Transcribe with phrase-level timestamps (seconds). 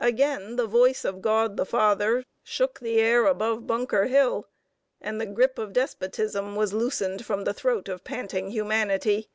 [0.00, 4.48] Again the voice of God, the Father, shook the air above Bunker Hill,
[5.00, 9.28] and the grip of despotism was loosened from the throat of panting humanity.